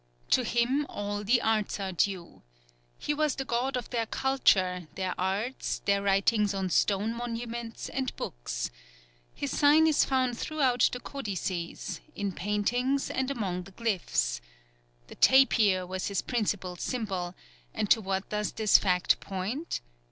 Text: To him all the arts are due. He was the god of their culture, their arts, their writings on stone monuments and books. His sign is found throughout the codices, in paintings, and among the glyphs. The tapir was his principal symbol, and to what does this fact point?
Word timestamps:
To 0.31 0.43
him 0.43 0.87
all 0.89 1.23
the 1.23 1.43
arts 1.43 1.79
are 1.79 1.91
due. 1.91 2.41
He 2.97 3.13
was 3.13 3.35
the 3.35 3.45
god 3.45 3.77
of 3.77 3.91
their 3.91 4.07
culture, 4.07 4.87
their 4.95 5.13
arts, 5.15 5.83
their 5.85 6.01
writings 6.01 6.55
on 6.55 6.71
stone 6.71 7.13
monuments 7.13 7.87
and 7.87 8.11
books. 8.15 8.71
His 9.35 9.55
sign 9.55 9.85
is 9.85 10.03
found 10.03 10.39
throughout 10.39 10.89
the 10.91 10.99
codices, 10.99 12.01
in 12.15 12.31
paintings, 12.31 13.11
and 13.11 13.29
among 13.29 13.61
the 13.65 13.73
glyphs. 13.73 14.41
The 15.05 15.13
tapir 15.13 15.85
was 15.85 16.07
his 16.07 16.23
principal 16.23 16.77
symbol, 16.77 17.35
and 17.71 17.87
to 17.91 18.01
what 18.01 18.27
does 18.29 18.53
this 18.53 18.79
fact 18.79 19.19
point? 19.19 19.81